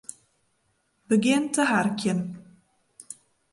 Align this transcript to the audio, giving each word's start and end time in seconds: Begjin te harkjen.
Begjin 1.09 1.43
te 1.53 1.61
harkjen. 1.73 2.19